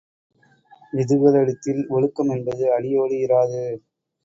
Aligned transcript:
இதுகளிடத்தில் 0.93 1.81
ஒழுக்கம் 1.89 2.29
என்பது 2.29 2.73
அடியோடு 2.73 3.17
இராது. 3.19 3.63